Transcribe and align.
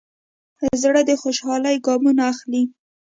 زړه 0.81 1.01
د 1.09 1.11
خوشحالۍ 1.21 1.75
ګامونه 1.85 2.21
اخلي. 2.33 2.63